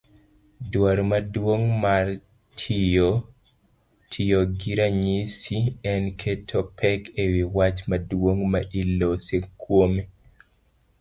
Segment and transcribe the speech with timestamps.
[0.71, 2.05] Dwaro maduong' mar
[4.09, 5.57] tiyogi ranyisi
[5.91, 10.01] en keto pek ewi wach maduong' ma iloso kuome.